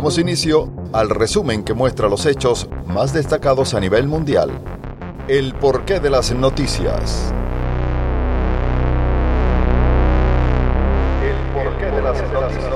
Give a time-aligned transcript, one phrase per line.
[0.00, 4.48] Damos inicio al resumen que muestra los hechos más destacados a nivel mundial.
[5.28, 7.34] El porqué de las noticias.
[11.22, 12.74] El porqué de las noticias.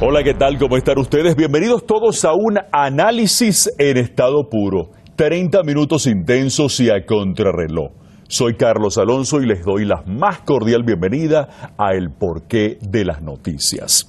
[0.00, 0.56] Hola, ¿qué tal?
[0.58, 1.36] ¿Cómo están ustedes?
[1.36, 4.92] Bienvenidos todos a un análisis en estado puro.
[5.16, 8.03] 30 minutos intensos y a contrarreloj.
[8.28, 13.22] Soy Carlos Alonso y les doy la más cordial bienvenida a El Porqué de las
[13.22, 14.06] Noticias.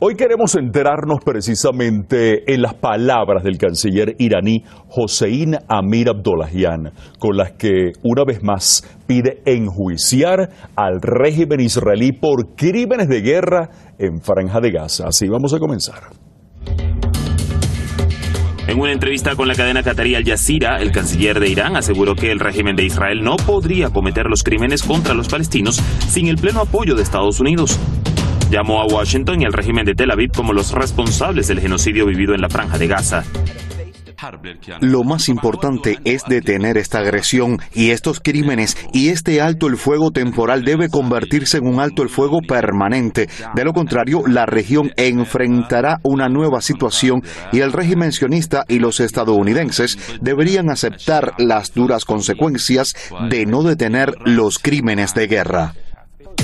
[0.00, 7.52] Hoy queremos centrarnos precisamente en las palabras del canciller iraní Hossein Amir Abdollahian, con las
[7.52, 14.60] que una vez más pide enjuiciar al régimen israelí por crímenes de guerra en Franja
[14.60, 15.06] de Gaza.
[15.06, 16.31] Así vamos a comenzar.
[18.72, 22.32] En una entrevista con la cadena qatarí Al Jazeera, el canciller de Irán aseguró que
[22.32, 25.78] el régimen de Israel no podría cometer los crímenes contra los palestinos
[26.08, 27.78] sin el pleno apoyo de Estados Unidos.
[28.50, 32.34] Llamó a Washington y al régimen de Tel Aviv como los responsables del genocidio vivido
[32.34, 33.24] en la franja de Gaza.
[34.80, 40.10] Lo más importante es detener esta agresión y estos crímenes y este alto el fuego
[40.10, 43.28] temporal debe convertirse en un alto el fuego permanente.
[43.54, 49.00] De lo contrario, la región enfrentará una nueva situación y el régimen sionista y los
[49.00, 52.94] estadounidenses deberían aceptar las duras consecuencias
[53.28, 55.74] de no detener los crímenes de guerra.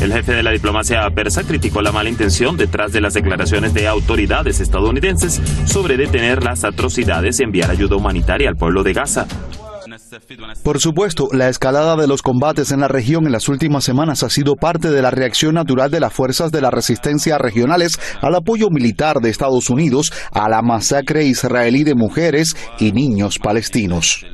[0.00, 3.88] El jefe de la diplomacia persa criticó la mala intención detrás de las declaraciones de
[3.88, 9.26] autoridades estadounidenses sobre detener las atrocidades y enviar ayuda humanitaria al pueblo de Gaza.
[10.62, 14.30] Por supuesto, la escalada de los combates en la región en las últimas semanas ha
[14.30, 18.68] sido parte de la reacción natural de las fuerzas de la resistencia regionales al apoyo
[18.70, 24.24] militar de Estados Unidos a la masacre israelí de mujeres y niños palestinos.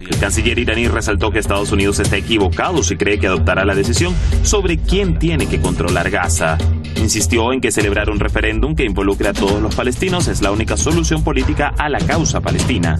[0.00, 4.14] El canciller iraní resaltó que Estados Unidos está equivocado si cree que adoptará la decisión
[4.42, 6.58] sobre quién tiene que controlar Gaza.
[6.96, 10.76] Insistió en que celebrar un referéndum que involucre a todos los palestinos es la única
[10.76, 12.98] solución política a la causa palestina.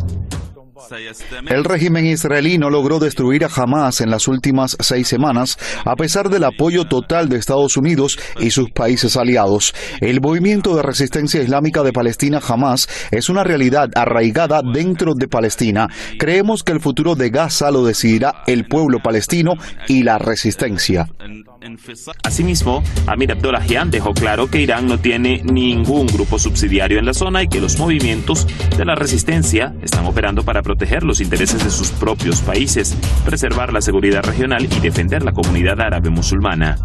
[1.48, 6.28] El régimen israelí no logró destruir a Hamas en las últimas seis semanas, a pesar
[6.28, 9.74] del apoyo total de Estados Unidos y sus países aliados.
[10.00, 15.88] El movimiento de resistencia islámica de Palestina, Hamas, es una realidad arraigada dentro de Palestina.
[16.18, 19.52] Creemos que el futuro de Gaza lo decidirá el pueblo palestino
[19.88, 21.06] y la resistencia.
[22.24, 27.42] Asimismo, Amir Abdollahian dejó claro que Irán no tiene ningún grupo subsidiario en la zona
[27.42, 31.90] y que los movimientos de la resistencia están operando para proteger los intereses de sus
[31.90, 32.96] propios países,
[33.26, 36.76] preservar la seguridad regional y defender la comunidad árabe musulmana.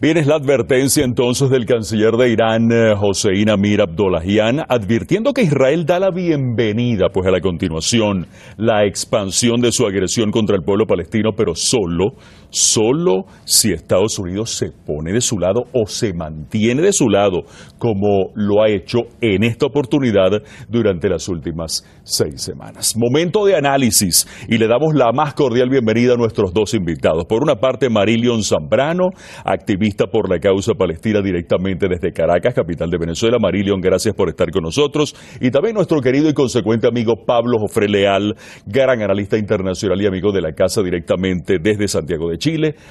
[0.00, 5.42] Bien, es la advertencia entonces del canciller de Irán, eh, Hossein Amir Abdollahian, advirtiendo que
[5.42, 8.26] Israel da la bienvenida, pues a la continuación,
[8.56, 12.14] la expansión de su agresión contra el pueblo palestino, pero solo,
[12.54, 17.42] solo si Estados Unidos se pone de su lado o se mantiene de su lado,
[17.78, 20.30] como lo ha hecho en esta oportunidad
[20.68, 22.94] durante las últimas seis semanas.
[22.96, 27.24] Momento de análisis y le damos la más cordial bienvenida a nuestros dos invitados.
[27.24, 29.10] Por una parte, Marilion Zambrano,
[29.44, 33.38] activista por la causa palestina directamente desde Caracas, capital de Venezuela.
[33.40, 35.16] Marilion, gracias por estar con nosotros.
[35.40, 40.30] Y también nuestro querido y consecuente amigo Pablo Jofre Leal, gran analista internacional y amigo
[40.30, 42.43] de la casa directamente desde Santiago de Chile.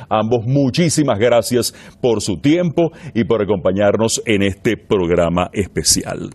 [0.10, 6.30] Ambos, muchísimas gracias por su tiempo y por acompañarnos en este programa especial.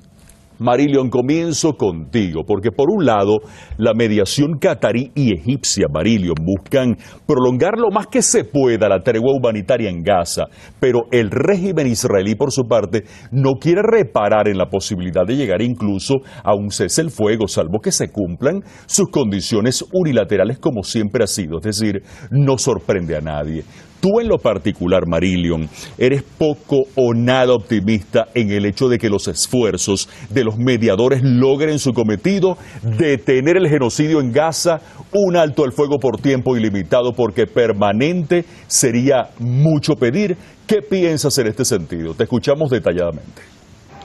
[0.58, 3.38] Marilion, comienzo contigo, porque por un lado,
[3.76, 6.96] la mediación catarí y egipcia, Marilion, buscan
[7.26, 10.44] prolongar lo más que se pueda la tregua humanitaria en Gaza,
[10.80, 15.62] pero el régimen israelí, por su parte, no quiere reparar en la posibilidad de llegar
[15.62, 21.24] incluso a un cese el fuego, salvo que se cumplan sus condiciones unilaterales como siempre
[21.24, 23.62] ha sido, es decir, no sorprende a nadie.
[24.00, 25.68] Tú en lo particular, Marilion,
[25.98, 31.20] eres poco o nada optimista en el hecho de que los esfuerzos de los mediadores
[31.22, 34.80] logren su cometido, detener el genocidio en Gaza,
[35.12, 40.36] un alto al fuego por tiempo ilimitado porque permanente sería mucho pedir.
[40.66, 42.14] ¿Qué piensas en este sentido?
[42.14, 43.42] Te escuchamos detalladamente.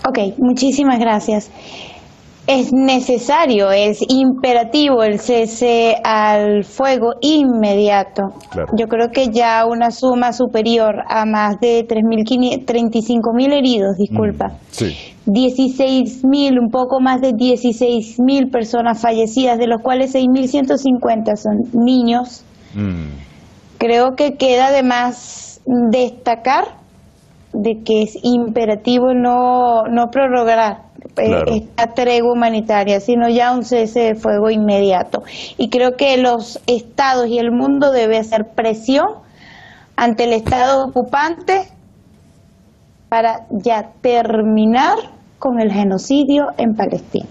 [0.07, 1.49] Ok, muchísimas gracias.
[2.45, 8.33] Es necesario, es imperativo el cese al fuego inmediato.
[8.77, 14.47] Yo creo que ya una suma superior a más de 35.000 heridos, disculpa.
[14.47, 14.93] Mm, sí.
[15.25, 22.43] 16.000, un poco más de 16.000 personas fallecidas, de los cuales 6.150 son niños.
[22.73, 23.19] Mm.
[23.77, 26.65] Creo que queda además destacar
[27.53, 30.59] de que es imperativo no, no prorrogar
[31.17, 35.23] eh, esta tregua humanitaria, sino ya un cese de fuego inmediato.
[35.57, 39.07] Y creo que los estados y el mundo debe hacer presión
[39.95, 41.67] ante el estado ocupante
[43.09, 44.97] para ya terminar
[45.37, 47.22] con el genocidio en Palestina.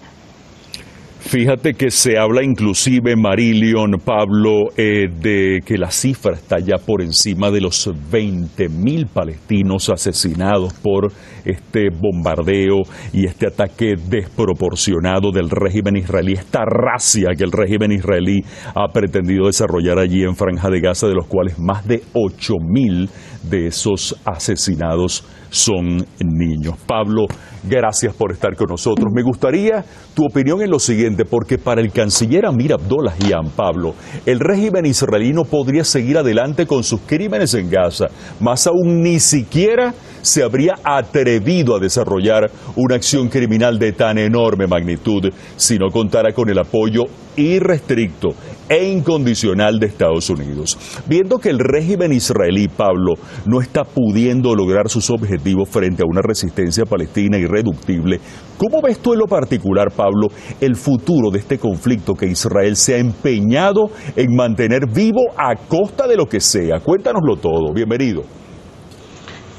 [1.33, 7.01] Fíjate que se habla inclusive, Marilion, Pablo, eh, de que la cifra está ya por
[7.01, 11.11] encima de los 20.000 palestinos asesinados por
[11.47, 12.83] este bombardeo
[13.15, 18.45] y este ataque desproporcionado del régimen israelí, esta racia que el régimen israelí
[18.75, 23.09] ha pretendido desarrollar allí en Franja de Gaza, de los cuales más de 8.000
[23.45, 26.77] de esos asesinados son niños.
[26.87, 27.27] Pablo,
[27.63, 29.13] gracias por estar con nosotros.
[29.15, 29.85] Me gustaría
[30.15, 33.95] tu opinión en lo siguiente, porque para el canciller Amir Abdollahian, Pablo,
[34.25, 38.07] el régimen israelí no podría seguir adelante con sus crímenes en Gaza,
[38.41, 44.67] más aún ni siquiera se habría atrevido a desarrollar una acción criminal de tan enorme
[44.67, 47.03] magnitud si no contara con el apoyo
[47.37, 48.31] irrestricto
[48.69, 50.79] e incondicional de Estados Unidos.
[51.07, 53.15] Viendo que el régimen israelí, Pablo,
[53.47, 58.21] no está pudiendo lograr sus objetivos frente a una resistencia palestina irreductible,
[58.57, 60.29] ¿cómo ves tú en lo particular, Pablo,
[60.61, 66.07] el futuro de este conflicto que Israel se ha empeñado en mantener vivo a costa
[66.07, 66.81] de lo que sea?
[66.81, 67.73] Cuéntanoslo todo.
[67.75, 68.23] Bienvenido.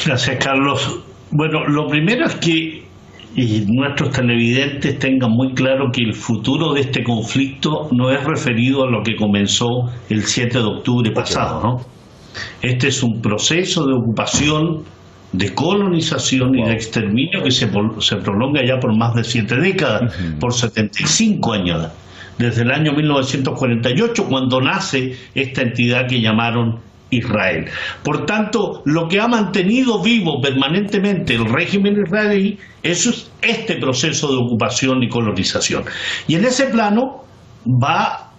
[0.03, 1.01] Gracias, Carlos.
[1.31, 2.82] Bueno, lo primero es que
[3.35, 8.91] nuestros televidentes tengan muy claro que el futuro de este conflicto no es referido a
[8.91, 11.81] lo que comenzó el 7 de octubre pasado, ¿no?
[12.61, 14.83] Este es un proceso de ocupación,
[15.31, 17.69] de colonización y de exterminio que se,
[17.99, 21.87] se, prolonga ya por más de siete décadas, por 75 años,
[22.37, 26.79] desde el año 1948, cuando nace esta entidad que llamaron
[27.17, 27.69] Israel.
[28.03, 34.37] Por tanto, lo que ha mantenido vivo permanentemente el régimen israelí es este proceso de
[34.37, 35.83] ocupación y colonización.
[36.27, 37.23] Y en ese plano
[37.65, 38.31] va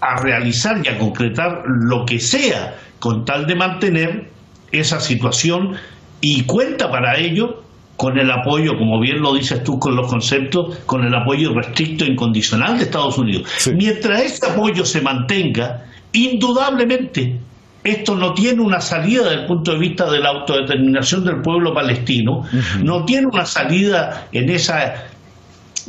[0.00, 4.30] a realizar y a concretar lo que sea con tal de mantener
[4.70, 5.76] esa situación
[6.20, 7.62] y cuenta para ello
[7.96, 12.04] con el apoyo, como bien lo dices tú con los conceptos, con el apoyo restricto
[12.04, 13.50] e incondicional de Estados Unidos.
[13.74, 17.40] Mientras ese apoyo se mantenga, indudablemente
[17.84, 21.72] esto no tiene una salida desde el punto de vista de la autodeterminación del pueblo
[21.72, 22.42] palestino,
[22.82, 25.06] no tiene una salida en esa,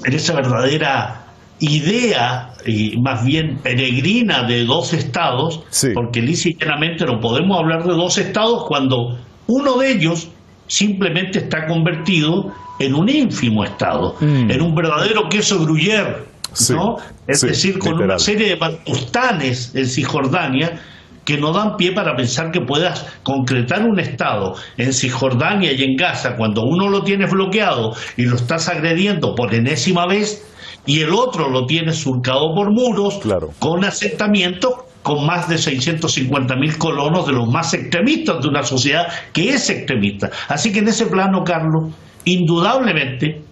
[0.05, 1.25] en esa verdadera
[1.59, 5.61] idea, y más bien peregrina de dos estados,
[5.93, 10.29] porque lícitamente no podemos hablar de dos estados cuando uno de ellos
[10.67, 14.51] simplemente está convertido en un ínfimo estado, mm.
[14.51, 16.25] en un verdadero queso gruyer,
[16.69, 16.97] ¿no?
[17.27, 20.79] es decir, con una serie de bantustanes en Cisjordania
[21.29, 25.95] que no dan pie para pensar que puedas concretar un Estado en Cisjordania y en
[25.95, 30.43] Gaza cuando uno lo tienes bloqueado y lo estás agrediendo por enésima vez
[30.87, 33.19] y el otro lo tiene surcado por muros
[33.59, 39.07] con asentamiento con más de 650 mil colonos de los más extremistas de una sociedad
[39.31, 40.31] que es extremista.
[40.47, 41.93] Así que en ese plano, Carlos,
[42.25, 43.43] indudablemente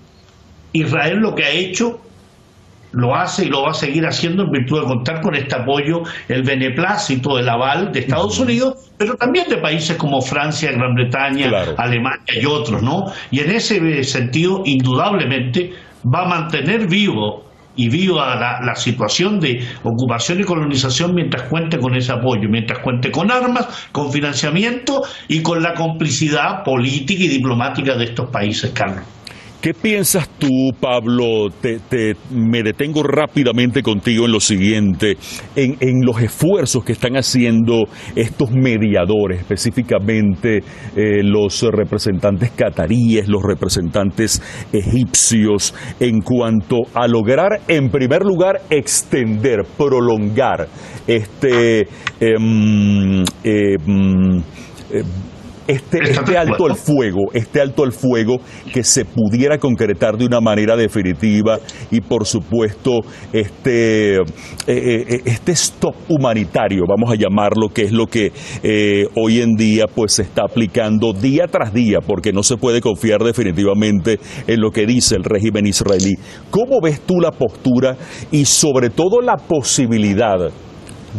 [0.73, 1.99] Israel lo que ha hecho
[2.91, 6.03] lo hace y lo va a seguir haciendo en virtud de contar con este apoyo,
[6.27, 11.51] el beneplácito, el aval de Estados Unidos, pero también de países como Francia, Gran Bretaña,
[11.77, 13.05] Alemania y otros, ¿no?
[13.31, 15.71] Y en ese sentido, indudablemente,
[16.03, 21.77] va a mantener vivo y viva la, la, situación de ocupación y colonización mientras cuente
[21.77, 27.27] con ese apoyo, mientras cuente con armas, con financiamiento y con la complicidad política y
[27.27, 29.03] diplomática de estos países, Carlos.
[29.67, 31.49] ¿Qué piensas tú, Pablo?
[31.59, 35.17] Te, me detengo rápidamente contigo en lo siguiente,
[35.57, 37.83] en, los esfuerzos que están haciendo
[38.15, 40.59] estos mediadores, específicamente
[40.95, 49.65] eh, los representantes cataríes, los representantes egipcios, en cuanto a lograr, en primer lugar, extender,
[49.77, 50.69] prolongar
[51.07, 51.89] este...
[52.21, 54.41] Em, em,
[54.91, 55.36] em,
[55.67, 58.37] este, este alto al fuego, este alto al fuego
[58.73, 61.59] que se pudiera concretar de una manera definitiva
[61.91, 63.01] y por supuesto
[63.33, 64.21] este, eh,
[64.67, 68.31] eh, este stop humanitario, vamos a llamarlo, que es lo que
[68.63, 72.81] eh, hoy en día pues se está aplicando día tras día, porque no se puede
[72.81, 76.13] confiar definitivamente en lo que dice el régimen israelí.
[76.49, 77.97] ¿Cómo ves tú la postura
[78.31, 80.51] y sobre todo la posibilidad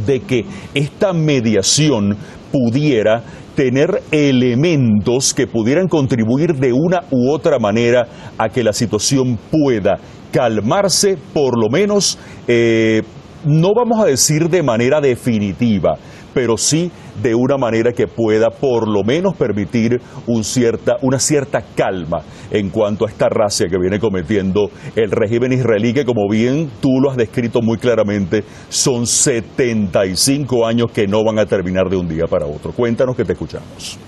[0.06, 2.16] de que esta mediación
[2.52, 3.22] pudiera
[3.58, 8.06] tener elementos que pudieran contribuir de una u otra manera
[8.38, 9.98] a que la situación pueda
[10.30, 13.02] calmarse, por lo menos, eh,
[13.45, 15.97] no vamos a decir de manera definitiva,
[16.35, 16.90] pero sí
[17.23, 22.71] de una manera que pueda por lo menos permitir un cierta, una cierta calma en
[22.71, 27.11] cuanto a esta racia que viene cometiendo el régimen israelí, que como bien tú lo
[27.11, 32.26] has descrito muy claramente, son 75 años que no van a terminar de un día
[32.26, 32.73] para otro.
[32.73, 33.99] Cuéntanos que te escuchamos.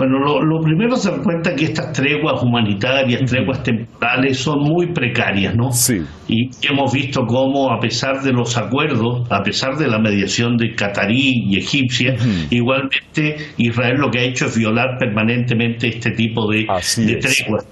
[0.00, 5.54] Bueno, lo, primero se dar cuenta que estas treguas humanitarias, treguas temporales, son muy precarias,
[5.54, 5.72] ¿no?
[5.72, 6.00] Sí.
[6.26, 10.74] Y hemos visto cómo, a pesar de los acuerdos, a pesar de la mediación de
[10.74, 12.16] catarí y egipcia,
[12.48, 17.66] igualmente Israel lo que ha hecho es violar permanentemente este tipo de, de treguas,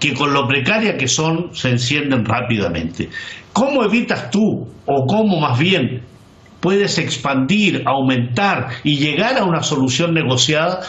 [0.00, 3.08] que con lo precaria que son, se encienden rápidamente.
[3.52, 6.02] ¿Cómo evitas tú, o cómo más bien
[6.58, 10.80] puedes expandir, aumentar y llegar a una solución negociada?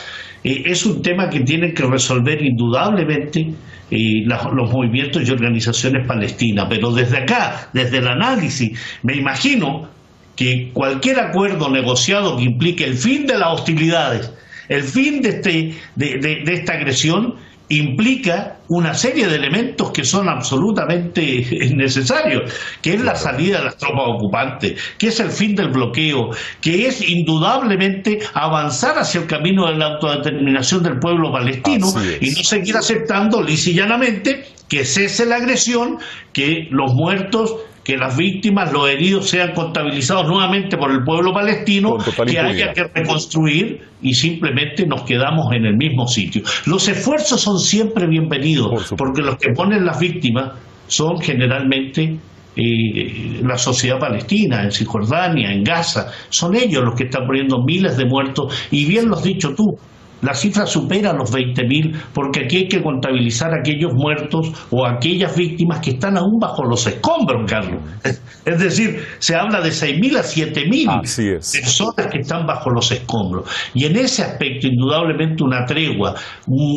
[0.44, 3.54] Es un tema que tienen que resolver indudablemente
[3.90, 6.68] los movimientos y organizaciones palestinas.
[6.70, 9.90] Pero desde acá, desde el análisis, me imagino
[10.36, 14.34] que cualquier acuerdo negociado que implique el fin de las hostilidades,
[14.68, 17.36] el fin de, este, de esta agresión,
[17.70, 22.52] implica una serie de elementos que son absolutamente necesarios,
[22.82, 26.30] que es la salida de las tropas ocupantes, que es el fin del bloqueo,
[26.62, 31.88] que es indudablemente avanzar hacia el camino de la autodeterminación del pueblo palestino
[32.20, 36.00] y no seguir aceptando lisillanamente que cese la agresión,
[36.32, 41.98] que los muertos que las víctimas, los heridos sean contabilizados nuevamente por el pueblo palestino,
[42.26, 46.44] que haya que reconstruir y simplemente nos quedamos en el mismo sitio.
[46.66, 50.54] Los esfuerzos son siempre bienvenidos, porque los que ponen las víctimas
[50.88, 52.18] son generalmente
[52.56, 57.98] eh, la sociedad palestina, en Cisjordania, en Gaza, son ellos los que están poniendo miles
[57.98, 59.76] de muertos, y bien lo has dicho tú,
[60.24, 65.80] la cifra supera los 20.000 porque aquí hay que contabilizar aquellos muertos o aquellas víctimas
[65.80, 67.82] que están aún bajo los escombros, Carlos.
[68.46, 73.50] Es decir, se habla de 6.000 a 7.000 personas que están bajo los escombros.
[73.74, 76.16] Y en ese aspecto, indudablemente, una tregua,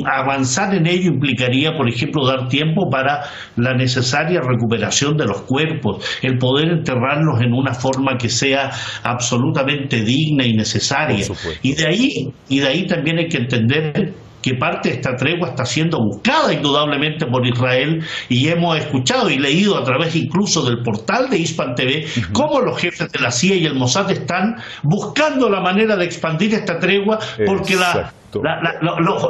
[0.06, 3.24] avanzar en ello implicaría, por ejemplo, dar tiempo para
[3.56, 8.70] la necesaria recuperación de los cuerpos, el poder enterrarlos en una forma que sea
[9.02, 11.26] absolutamente digna y necesaria.
[11.62, 14.14] Y de ahí, y de ahí también hay que entender
[14.46, 19.38] que parte de esta tregua está siendo buscada indudablemente por Israel y hemos escuchado y
[19.38, 23.56] leído a través incluso del portal de Hispan TV cómo los jefes de la CIA
[23.56, 28.12] y el Mossad están buscando la manera de expandir esta tregua porque la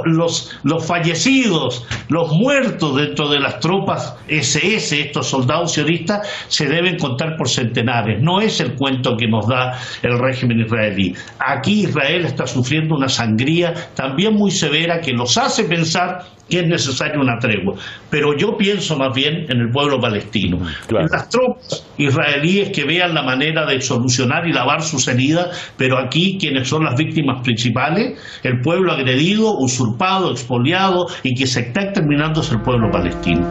[0.06, 6.98] los, los, fallecidos, los muertos dentro de las tropas SS, estos soldados sionistas, se deben
[6.98, 8.22] contar por centenares.
[8.22, 11.14] No es el cuento que nos da el régimen israelí.
[11.38, 16.66] Aquí Israel está sufriendo una sangría también muy severa que nos hace pensar que es
[16.66, 17.74] necesaria una tregua.
[18.10, 23.14] Pero yo pienso más bien en el pueblo palestino, en las tropas israelíes que vean
[23.14, 28.20] la manera de solucionar y lavar sus heridas, pero aquí quienes son las víctimas principales,
[28.42, 33.46] el pueblo agredido, usurpado, expoliado y que se está exterminando es el pueblo palestino.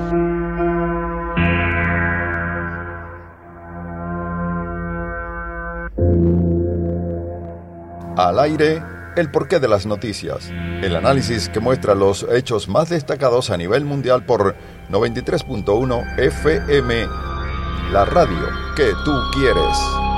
[8.17, 13.49] Al aire el porqué de las noticias, el análisis que muestra los hechos más destacados
[13.49, 14.55] a nivel mundial por
[14.89, 17.07] 93.1 FM,
[17.91, 20.14] la radio que tú quieres.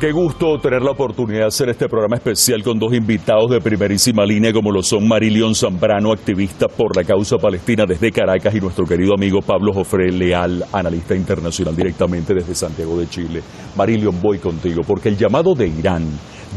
[0.00, 4.24] Qué gusto tener la oportunidad de hacer este programa especial con dos invitados de primerísima
[4.24, 8.86] línea como lo son Marilion Zambrano, activista por la causa palestina desde Caracas y nuestro
[8.86, 13.42] querido amigo Pablo Jofre Leal, analista internacional directamente desde Santiago de Chile.
[13.76, 16.06] Marilion, voy contigo porque el llamado de Irán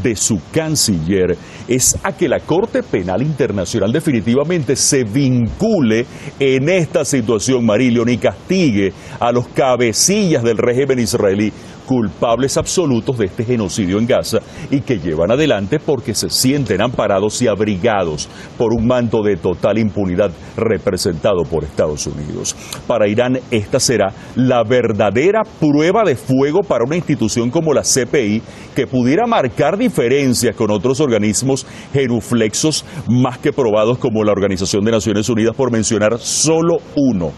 [0.02, 6.06] de su canciller es a que la Corte Penal Internacional definitivamente se vincule
[6.40, 11.52] en esta situación, Marilion, y castigue a los cabecillas del régimen israelí
[11.86, 14.40] culpables absolutos de este genocidio en Gaza
[14.72, 19.78] y que llevan adelante porque se sienten amparados y abrigados por un manto de total
[19.78, 22.56] impunidad representado por Estados Unidos.
[22.88, 28.42] Para Irán esta será la verdadera prueba de fuego para una institución como la CPI
[28.76, 34.92] que pudiera marcar diferencias con otros organismos genuflexos más que probados como la Organización de
[34.92, 37.32] Naciones Unidas por mencionar solo uno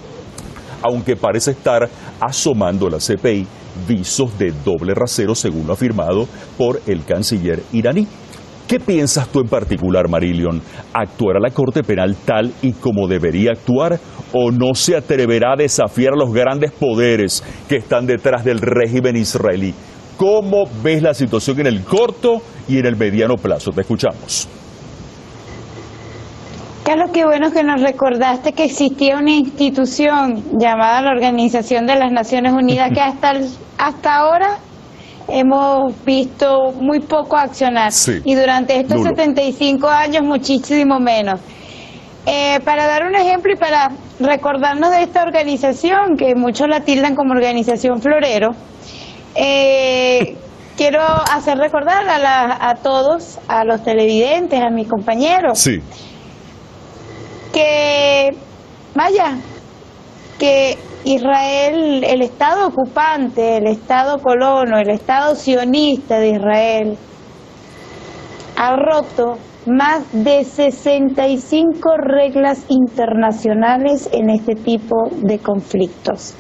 [0.82, 3.48] aunque parece estar asomando la CPI
[3.88, 6.28] visos de doble rasero, según lo afirmado
[6.58, 8.08] por el canciller iraní.
[8.68, 10.60] ¿Qué piensas tú en particular, Marillion?
[10.92, 14.00] ¿Actuará la Corte Penal tal y como debería actuar
[14.34, 19.18] o no se atreverá a desafiar a los grandes poderes que están detrás del régimen
[19.18, 19.74] israelí?
[20.18, 23.72] ¿Cómo ves la situación en el corto y en el mediano plazo?
[23.72, 24.48] Te escuchamos.
[26.86, 32.12] Carlos, qué bueno que nos recordaste que existía una institución llamada la Organización de las
[32.12, 33.34] Naciones Unidas que hasta,
[33.80, 34.60] hasta ahora
[35.28, 37.92] hemos visto muy poco accionar.
[38.24, 41.40] Y durante estos 75 años muchísimo menos.
[42.28, 43.90] Eh, para dar un ejemplo y para
[44.20, 48.52] recordarnos de esta organización, que muchos la tildan como organización florero,
[49.34, 50.36] eh,
[50.78, 55.82] quiero hacer recordar a, a todos, a los televidentes, a mis compañeros, sí
[57.56, 58.36] que,
[58.94, 59.38] vaya,
[60.38, 66.98] que Israel, el Estado ocupante, el Estado colono, el Estado sionista de Israel,
[68.58, 76.36] ha roto más de 65 reglas internacionales en este tipo de conflictos,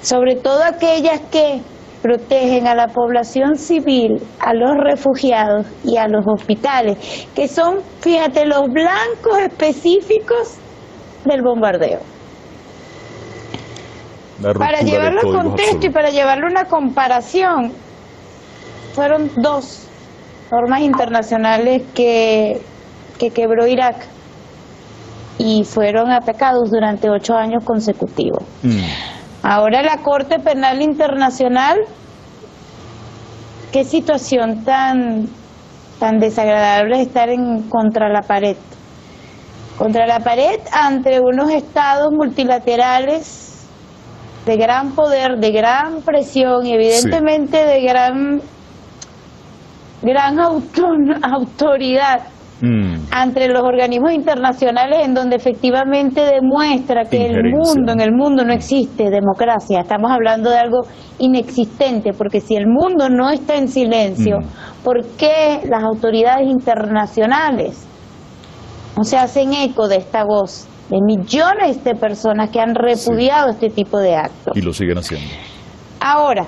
[0.00, 1.60] sobre todo aquellas que
[2.02, 8.46] protegen a la población civil, a los refugiados y a los hospitales, que son, fíjate,
[8.46, 10.56] los blancos específicos
[11.24, 12.00] del bombardeo.
[14.58, 17.72] Para llevarlo a contexto y para llevarlo a una comparación,
[18.92, 19.88] fueron dos
[20.52, 22.60] normas internacionales que,
[23.18, 23.96] que quebró Irak
[25.38, 28.42] y fueron atacados durante ocho años consecutivos.
[28.62, 29.15] Mm.
[29.48, 31.78] Ahora la Corte Penal Internacional,
[33.70, 35.28] qué situación tan,
[36.00, 38.56] tan desagradable estar en contra la pared.
[39.78, 43.68] Contra la pared ante unos estados multilaterales
[44.46, 48.40] de gran poder, de gran presión y evidentemente de gran,
[50.02, 50.40] gran
[51.22, 52.22] autoridad
[52.60, 53.08] Mm.
[53.10, 58.52] ante los organismos internacionales en donde efectivamente demuestra que el mundo, en el mundo no
[58.54, 59.80] existe democracia.
[59.80, 60.86] Estamos hablando de algo
[61.18, 64.82] inexistente, porque si el mundo no está en silencio, mm.
[64.82, 67.86] ¿por qué las autoridades internacionales
[68.96, 73.68] no se hacen eco de esta voz de millones de personas que han repudiado este
[73.68, 74.56] tipo de actos?
[74.56, 75.28] Y lo siguen haciendo.
[76.00, 76.46] Ahora,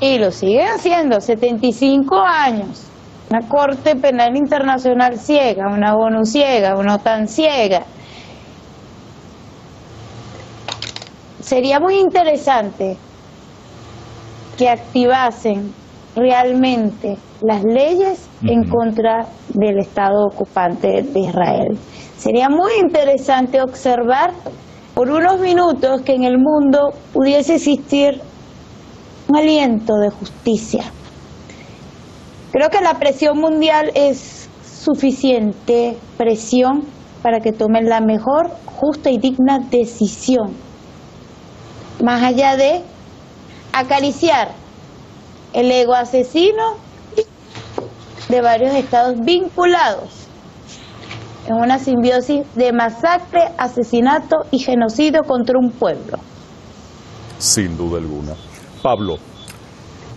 [0.00, 2.87] y lo siguen haciendo, 75 años
[3.30, 7.82] una Corte Penal Internacional ciega, una ONU ciega, una OTAN ciega.
[11.40, 12.96] Sería muy interesante
[14.56, 15.72] que activasen
[16.16, 21.78] realmente las leyes en contra del Estado ocupante de Israel.
[22.16, 24.32] Sería muy interesante observar
[24.94, 28.20] por unos minutos que en el mundo pudiese existir
[29.28, 30.84] un aliento de justicia,
[32.52, 36.84] Creo que la presión mundial es suficiente presión
[37.22, 40.54] para que tomen la mejor, justa y digna decisión.
[42.02, 42.82] Más allá de
[43.72, 44.52] acariciar
[45.52, 46.76] el ego asesino
[48.28, 50.28] de varios estados vinculados
[51.46, 56.18] en una simbiosis de masacre, asesinato y genocidio contra un pueblo.
[57.38, 58.34] Sin duda alguna.
[58.82, 59.16] Pablo,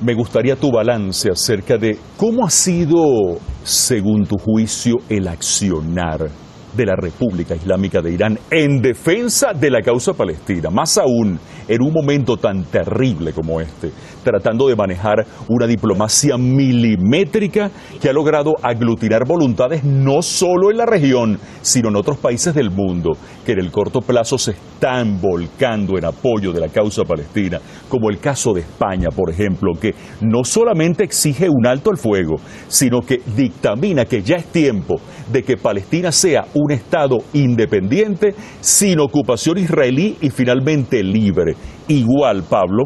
[0.01, 6.29] me gustaría tu balance acerca de cómo ha sido, según tu juicio, el accionar
[6.75, 11.81] de la República Islámica de Irán en defensa de la causa palestina, más aún en
[11.81, 13.91] un momento tan terrible como este,
[14.23, 20.85] tratando de manejar una diplomacia milimétrica que ha logrado aglutinar voluntades no solo en la
[20.85, 23.11] región, sino en otros países del mundo,
[23.45, 28.09] que en el corto plazo se están volcando en apoyo de la causa palestina, como
[28.09, 32.35] el caso de España, por ejemplo, que no solamente exige un alto al fuego,
[32.67, 34.99] sino que dictamina que ya es tiempo
[35.31, 41.55] de que Palestina sea un Estado independiente, sin ocupación israelí y finalmente libre.
[41.87, 42.83] Igual, Pablo,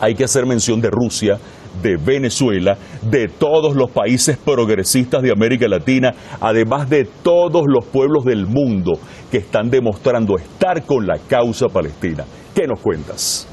[0.00, 1.38] hay que hacer mención de Rusia,
[1.82, 8.24] de Venezuela, de todos los países progresistas de América Latina, además de todos los pueblos
[8.24, 8.92] del mundo
[9.30, 12.24] que están demostrando estar con la causa palestina.
[12.54, 13.48] ¿Qué nos cuentas?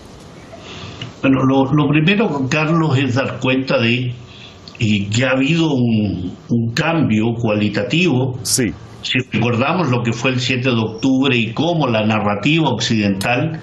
[1.22, 4.14] Bueno, lo, primero, Carlos, es dar cuenta de
[4.78, 8.40] que ha habido un, un cambio cualitativo.
[8.42, 13.62] Sí si recordamos lo que fue el 7 de octubre y cómo la narrativa occidental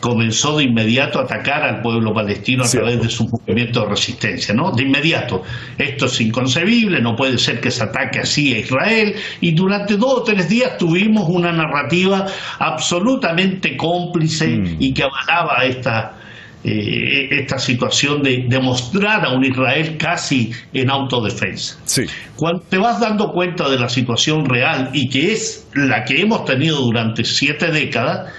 [0.00, 4.54] comenzó de inmediato a atacar al pueblo palestino a través de su movimiento de resistencia,
[4.54, 4.72] ¿no?
[4.72, 5.42] De inmediato.
[5.76, 9.14] Esto es inconcebible, no puede ser que se ataque así a Israel.
[9.40, 12.26] Y durante dos o tres días tuvimos una narrativa
[12.58, 14.76] absolutamente cómplice mm.
[14.78, 16.19] y que avalaba esta,
[16.62, 21.78] eh, esta situación de demostrar a un Israel casi en autodefensa.
[21.84, 22.04] Sí.
[22.36, 26.44] Cuando te vas dando cuenta de la situación real y que es la que hemos
[26.44, 28.30] tenido durante siete décadas,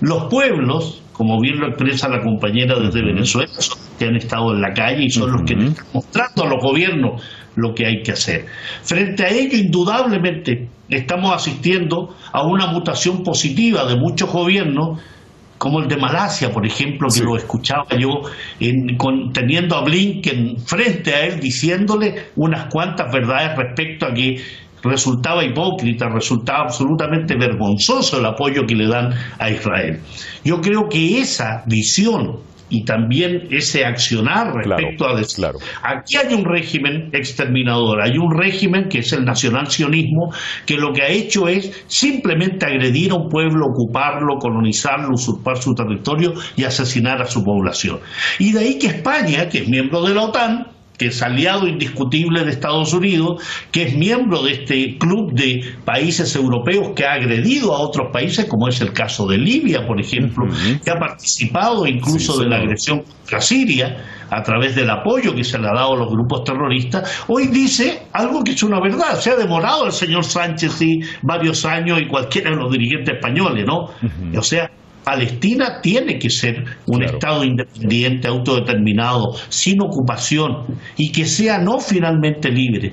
[0.00, 4.54] los pueblos, como bien lo expresa la compañera desde Venezuela, son los que han estado
[4.54, 7.22] en la calle y son los que están mostrando a los gobiernos
[7.54, 8.46] lo que hay que hacer.
[8.82, 15.00] Frente a ello, indudablemente, estamos asistiendo a una mutación positiva de muchos gobiernos
[15.58, 18.22] como el de Malasia, por ejemplo, que lo escuchaba yo
[19.32, 24.40] teniendo a Blinken frente a él diciéndole unas cuantas verdades respecto a que
[24.82, 30.00] resultaba hipócrita, resultaba absolutamente vergonzoso el apoyo que le dan a Israel.
[30.44, 32.36] Yo creo que esa visión
[32.70, 35.46] y también ese accionar respecto a decir,
[35.82, 40.32] aquí hay un régimen exterminador, hay un régimen que es el nacional-sionismo,
[40.66, 45.74] que lo que ha hecho es simplemente agredir a un pueblo, ocuparlo, colonizarlo, usurpar su
[45.74, 48.00] territorio y asesinar a su población.
[48.38, 52.44] Y de ahí que España, que es miembro de la OTAN, que es aliado indiscutible
[52.44, 57.74] de Estados Unidos, que es miembro de este club de países europeos que ha agredido
[57.74, 60.46] a otros países, como es el caso de Libia, por ejemplo,
[60.84, 63.96] que ha participado incluso de la agresión contra Siria
[64.30, 68.02] a través del apoyo que se le ha dado a los grupos terroristas, hoy dice
[68.12, 69.14] algo que es una verdad.
[69.18, 73.64] Se ha demorado el señor Sánchez y varios años y cualquiera de los dirigentes españoles,
[73.66, 73.86] ¿no?
[74.36, 74.70] O sea,
[75.08, 80.66] Palestina tiene que ser un Estado independiente, autodeterminado, sin ocupación
[80.98, 82.92] y que sea no finalmente libre.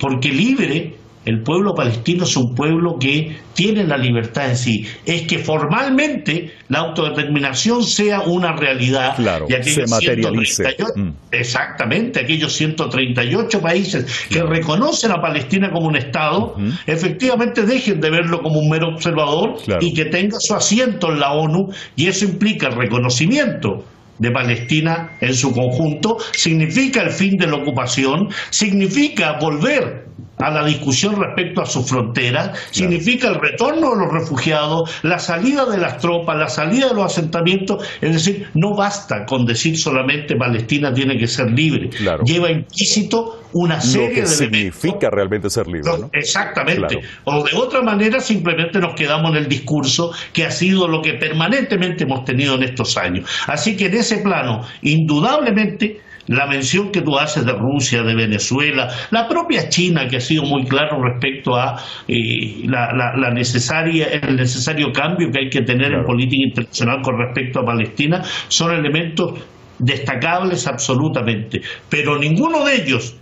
[0.00, 4.86] Porque libre el pueblo palestino es un pueblo que tiene la libertad en sí.
[5.04, 9.14] Es que formalmente la autodeterminación sea una realidad.
[9.16, 10.76] Claro, y se materialice.
[10.96, 11.10] Mm.
[11.30, 16.56] Exactamente, aquellos 138 países que reconocen a Palestina como un Estado,
[16.86, 21.32] efectivamente dejen de verlo como un mero observador y que tenga su asiento en la
[21.32, 23.84] ONU, y eso implica el reconocimiento
[24.18, 30.06] de Palestina en su conjunto, significa el fin de la ocupación, significa volver
[30.42, 35.64] a la discusión respecto a su frontera, significa el retorno de los refugiados, la salida
[35.66, 40.36] de las tropas, la salida de los asentamientos, es decir, no basta con decir solamente
[40.36, 41.90] Palestina tiene que ser libre,
[42.24, 45.90] lleva implícito una serie Lo que de significa realmente ser libre.
[46.12, 47.00] Exactamente.
[47.24, 51.14] O de otra manera simplemente nos quedamos en el discurso que ha sido lo que
[51.14, 53.28] permanentemente hemos tenido en estos años.
[53.46, 58.88] Así que en ese plano, indudablemente, la mención que tú haces de Rusia, de Venezuela,
[59.10, 61.76] la propia China que ha sido muy claro respecto a
[62.08, 67.60] eh, la, necesaria, el necesario cambio que hay que tener en política internacional con respecto
[67.60, 69.40] a Palestina, son elementos
[69.78, 73.16] destacables absolutamente, pero ninguno de ellos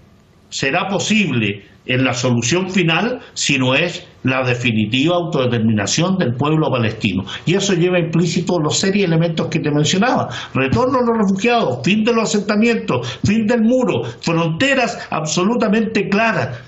[0.50, 7.24] será posible en la solución final si no es la definitiva autodeterminación del pueblo palestino.
[7.46, 10.28] Y eso lleva implícito los serios elementos que te mencionaba.
[10.54, 16.60] Retorno a los refugiados, fin de los asentamientos, fin del muro, fronteras absolutamente claras.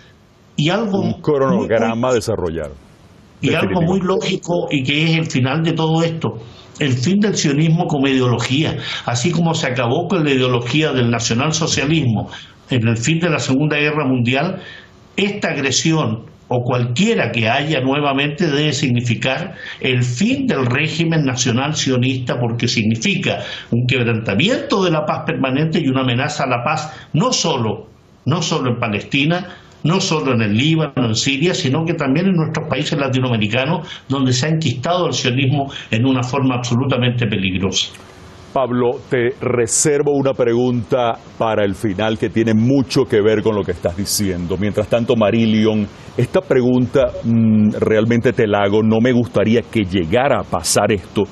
[0.57, 1.01] Y algo...
[1.01, 2.71] Un cronograma a desarrollar.
[3.41, 6.39] Y algo muy lógico y que es el final de todo esto
[6.79, 12.31] el fin del sionismo como ideología, así como se acabó con la ideología del nacionalsocialismo
[12.73, 14.61] en el fin de la Segunda Guerra Mundial,
[15.17, 22.39] esta agresión o cualquiera que haya nuevamente debe significar el fin del régimen nacional sionista
[22.39, 27.33] porque significa un quebrantamiento de la paz permanente y una amenaza a la paz no
[27.33, 27.93] solo
[28.25, 29.49] no solo en Palestina,
[29.85, 34.33] no solo en el Líbano, en Siria, sino que también en nuestros países latinoamericanos, donde
[34.33, 37.93] se ha enquistado el sionismo en una forma absolutamente peligrosa.
[38.53, 43.63] Pablo, te reservo una pregunta para el final que tiene mucho que ver con lo
[43.63, 44.59] que estás diciendo.
[44.59, 45.89] Mientras tanto, Marilion,
[46.19, 48.83] esta pregunta mm, realmente te la hago.
[48.83, 51.23] No me gustaría que llegara a pasar esto,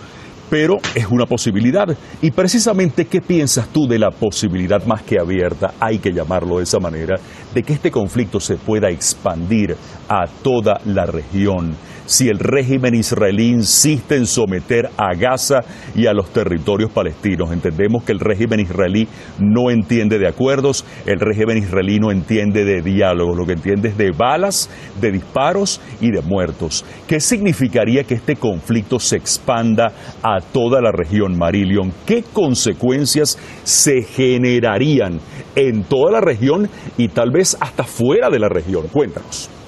[0.48, 1.86] pero es una posibilidad.
[2.22, 6.64] Y precisamente, ¿qué piensas tú de la posibilidad más que abierta, hay que llamarlo de
[6.64, 7.16] esa manera,
[7.54, 9.76] de que este conflicto se pueda expandir
[10.08, 11.76] a toda la región?
[12.10, 15.60] Si el régimen israelí insiste en someter a Gaza
[15.94, 17.52] y a los territorios palestinos.
[17.52, 19.06] Entendemos que el régimen israelí
[19.38, 23.96] no entiende de acuerdos, el régimen israelí no entiende de diálogos, lo que entiende es
[23.96, 24.68] de balas,
[25.00, 26.84] de disparos y de muertos.
[27.06, 31.92] ¿Qué significaría que este conflicto se expanda a toda la región, Marillion?
[32.04, 35.20] ¿Qué consecuencias se generarían
[35.54, 36.68] en toda la región
[36.98, 38.88] y tal vez hasta fuera de la región?
[38.88, 39.59] Cuéntanos.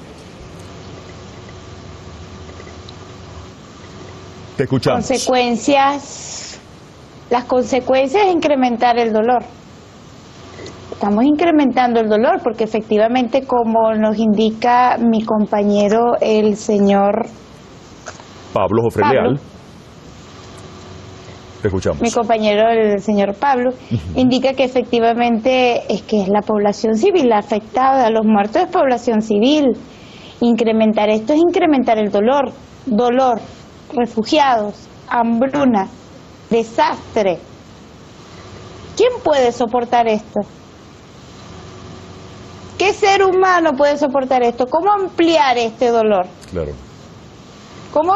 [4.62, 5.08] Te escuchamos.
[5.08, 6.60] Consecuencias,
[7.30, 9.42] las consecuencias es incrementar el dolor.
[10.92, 17.26] Estamos incrementando el dolor porque efectivamente, como nos indica mi compañero, el señor
[18.52, 19.02] Pablo Jofre
[21.60, 22.00] Te escuchamos.
[22.00, 23.70] Mi compañero, el señor Pablo,
[24.14, 29.22] indica que efectivamente es que es la población civil la afectada, los muertos es población
[29.22, 29.72] civil.
[30.40, 32.52] Incrementar esto es incrementar el dolor,
[32.86, 33.40] dolor,
[33.92, 34.74] refugiados,
[35.08, 35.88] hambruna,
[36.50, 37.38] desastre.
[38.96, 40.40] ¿Quién puede soportar esto?
[42.78, 44.66] ¿Qué ser humano puede soportar esto?
[44.66, 46.26] ¿Cómo ampliar este dolor?
[46.50, 46.72] Claro.
[47.92, 48.14] ¿Cómo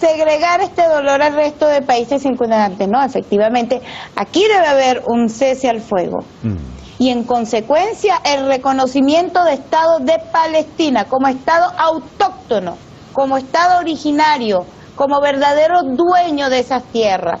[0.00, 2.88] segregar este dolor al resto de países circundantes?
[2.88, 3.80] No, efectivamente,
[4.16, 6.18] aquí debe haber un cese al fuego.
[6.42, 6.56] Mm.
[6.98, 12.76] Y en consecuencia, el reconocimiento de Estado de Palestina como Estado autóctono
[13.14, 17.40] como Estado originario, como verdadero dueño de esas tierras.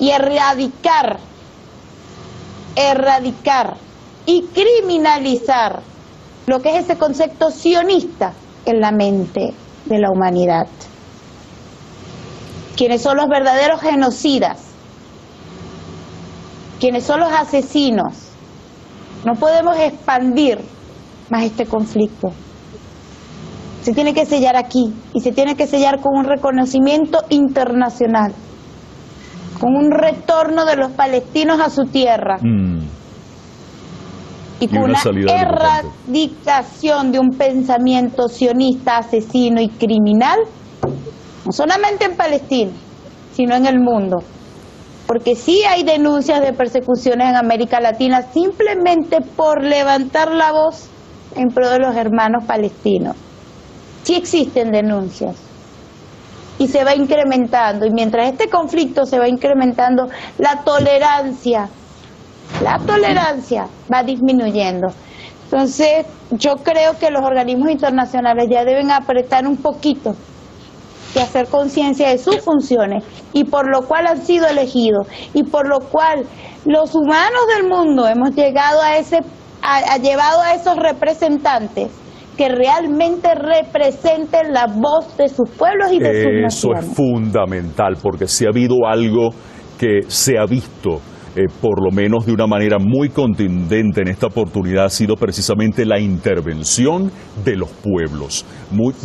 [0.00, 1.18] Y erradicar,
[2.74, 3.76] erradicar
[4.26, 5.80] y criminalizar
[6.46, 8.32] lo que es ese concepto sionista
[8.64, 9.52] en la mente
[9.84, 10.66] de la humanidad.
[12.76, 14.62] Quienes son los verdaderos genocidas,
[16.80, 18.14] quienes son los asesinos.
[19.26, 20.60] No podemos expandir
[21.28, 22.32] más este conflicto
[23.82, 28.32] se tiene que sellar aquí y se tiene que sellar con un reconocimiento internacional,
[29.60, 32.38] con un retorno de los palestinos a su tierra.
[32.40, 32.78] Mm.
[34.60, 40.40] Y con una, erradicación de un pensamiento sionista, asesino y criminal,
[41.46, 42.72] no solamente en Palestina,
[43.34, 44.16] sino en el mundo.
[45.06, 50.88] Porque sí hay denuncias de persecuciones en América Latina simplemente por levantar la voz
[51.36, 53.14] en pro de los hermanos palestinos
[54.08, 55.36] sí existen denuncias
[56.58, 57.84] y se va incrementando.
[57.84, 61.68] Y mientras este conflicto se va incrementando, la tolerancia,
[62.64, 64.86] la tolerancia va disminuyendo.
[65.44, 70.16] Entonces, yo creo que los organismos internacionales ya deben apretar un poquito
[71.14, 75.68] y hacer conciencia de sus funciones y por lo cual han sido elegidos y por
[75.68, 76.24] lo cual
[76.64, 79.18] los humanos del mundo hemos llegado a ese,
[79.60, 81.90] ha llevado a esos representantes
[82.38, 86.84] que realmente representen la voz de sus pueblos y de sus naciones.
[86.84, 89.30] Eso es fundamental, porque si ha habido algo
[89.76, 91.00] que se ha visto
[91.36, 95.84] eh, por lo menos de una manera muy contundente en esta oportunidad ha sido precisamente
[95.84, 97.12] la intervención
[97.44, 98.44] de los pueblos,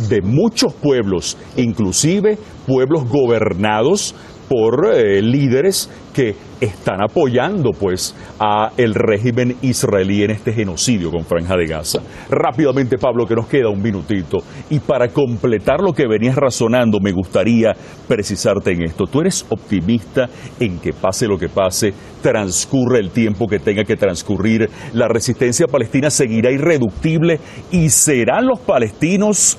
[0.08, 4.14] de muchos pueblos, inclusive pueblos gobernados
[4.48, 11.24] por eh, líderes que están apoyando pues a el régimen israelí en este genocidio con
[11.24, 12.00] Franja de Gaza.
[12.30, 14.38] Rápidamente, Pablo, que nos queda un minutito.
[14.70, 17.72] Y para completar lo que venías razonando, me gustaría
[18.06, 19.04] precisarte en esto.
[19.06, 20.28] Tú eres optimista
[20.60, 25.66] en que pase lo que pase, transcurre el tiempo que tenga que transcurrir, la resistencia
[25.66, 29.58] palestina seguirá irreductible y serán los palestinos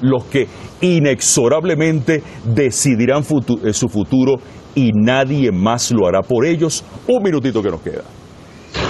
[0.00, 0.46] los que
[0.80, 4.36] inexorablemente decidirán eh, su futuro
[4.74, 6.84] y nadie más lo hará por ellos.
[7.06, 8.02] Un minutito que nos queda.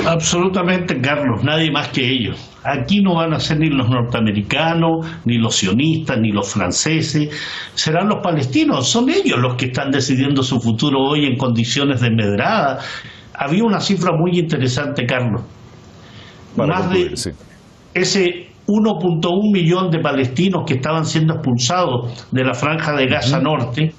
[0.06, 2.50] Absolutamente, Carlos, nadie más que ellos.
[2.62, 7.30] Aquí no van a ser ni los norteamericanos, ni los sionistas, ni los franceses,
[7.74, 12.10] serán los palestinos, son ellos los que están decidiendo su futuro hoy en condiciones de
[12.10, 12.80] medrada.
[13.34, 15.42] Había una cifra muy interesante, Carlos.
[16.56, 17.14] más de
[17.94, 23.92] ese 1.1 millón de palestinos que estaban siendo expulsados de la franja de Gaza Norte,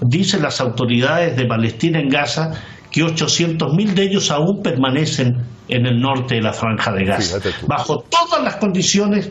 [0.00, 2.52] dicen las autoridades de Palestina en Gaza
[2.90, 8.04] que 800.000 de ellos aún permanecen en el norte de la franja de Gaza, bajo
[8.08, 9.30] todas las condiciones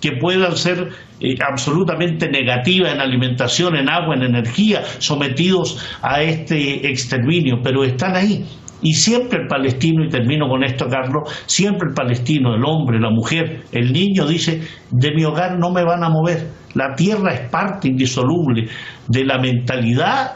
[0.00, 0.88] que puedan ser
[1.20, 8.16] eh, absolutamente negativas en alimentación, en agua, en energía, sometidos a este exterminio, pero están
[8.16, 8.46] ahí.
[8.82, 13.10] Y siempre el palestino, y termino con esto, Carlos, siempre el palestino, el hombre, la
[13.10, 16.48] mujer, el niño dice, de mi hogar no me van a mover.
[16.74, 18.68] La tierra es parte indisoluble
[19.08, 20.32] de la mentalidad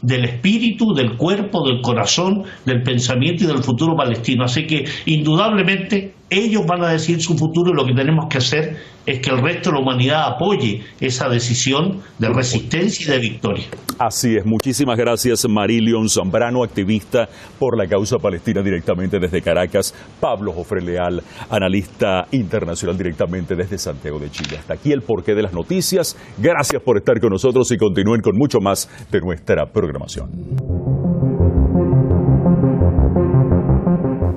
[0.00, 4.44] del espíritu, del cuerpo, del corazón, del pensamiento y del futuro palestino.
[4.44, 8.76] Así que indudablemente ellos van a decir su futuro y lo que tenemos que hacer
[9.04, 13.64] es que el resto de la humanidad apoye esa decisión de resistencia y de victoria.
[13.98, 14.46] Así es.
[14.46, 19.94] Muchísimas gracias, Marilion Zambrano, activista por la causa palestina directamente desde Caracas.
[20.20, 24.58] Pablo Jofre Leal, analista internacional directamente desde Santiago de Chile.
[24.58, 26.16] Hasta aquí el porqué de las noticias.
[26.38, 30.30] Gracias por estar con nosotros y continúen con mucho más de nuestra programación.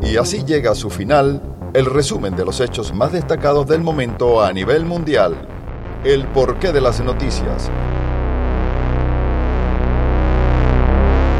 [0.01, 4.41] Y así llega a su final el resumen de los hechos más destacados del momento
[4.41, 5.35] a nivel mundial.
[6.05, 7.69] El porqué de las noticias.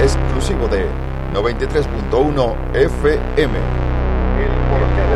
[0.02, 0.88] Exclusivo de
[1.34, 3.54] 93.1 FM.
[4.38, 5.14] El porqué de.